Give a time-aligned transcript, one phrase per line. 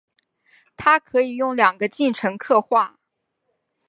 [0.75, 2.97] 它可以用两个进程刻画。